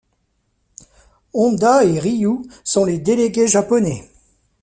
Honda 1.31 1.83
et 1.85 1.99
Ryu 1.99 2.39
sont 2.63 2.85
les 2.85 2.97
délégués 2.97 3.47
japonais. 3.47 4.09